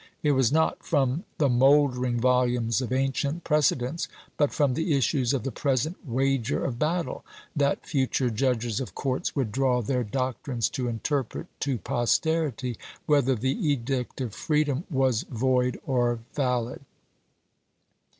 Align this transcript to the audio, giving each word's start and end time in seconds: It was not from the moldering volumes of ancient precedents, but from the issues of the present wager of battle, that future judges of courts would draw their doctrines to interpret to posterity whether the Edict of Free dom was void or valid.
It 0.23 0.31
was 0.31 0.51
not 0.51 0.83
from 0.83 1.25
the 1.37 1.47
moldering 1.47 2.19
volumes 2.19 2.81
of 2.81 2.91
ancient 2.91 3.43
precedents, 3.43 4.07
but 4.35 4.51
from 4.51 4.73
the 4.73 4.95
issues 4.97 5.31
of 5.31 5.43
the 5.43 5.51
present 5.51 5.95
wager 6.03 6.65
of 6.65 6.79
battle, 6.79 7.23
that 7.55 7.85
future 7.85 8.31
judges 8.31 8.79
of 8.79 8.95
courts 8.95 9.35
would 9.35 9.51
draw 9.51 9.83
their 9.83 10.03
doctrines 10.03 10.69
to 10.69 10.87
interpret 10.87 11.45
to 11.59 11.77
posterity 11.77 12.77
whether 13.05 13.35
the 13.35 13.51
Edict 13.55 14.21
of 14.21 14.33
Free 14.33 14.63
dom 14.63 14.85
was 14.89 15.21
void 15.29 15.79
or 15.85 16.21
valid. 16.33 16.81